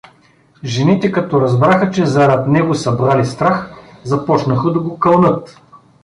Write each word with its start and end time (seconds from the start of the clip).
Жените, 0.63 1.11
като 1.11 1.41
разбраха, 1.41 1.91
че 1.91 2.05
зарад 2.05 2.47
него 2.47 2.75
са 2.75 2.91
брали 2.91 3.25
страх, 3.25 3.73
започнаха 4.05 4.71
да 4.73 4.79
го 4.79 4.99
кълнат. 4.99 5.57